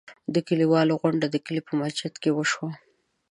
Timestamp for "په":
1.67-1.73